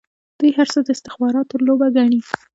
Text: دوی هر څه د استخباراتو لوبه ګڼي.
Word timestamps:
دوی 0.39 0.51
هر 0.57 0.67
څه 0.73 0.79
د 0.83 0.87
استخباراتو 0.95 1.55
لوبه 1.67 1.87
ګڼي. 1.95 2.19